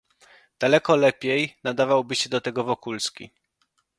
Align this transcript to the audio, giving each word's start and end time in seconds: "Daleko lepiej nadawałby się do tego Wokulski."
"Daleko 0.59 0.95
lepiej 0.97 1.57
nadawałby 1.63 2.15
się 2.15 2.29
do 2.29 2.41
tego 2.41 2.63
Wokulski." 2.63 3.29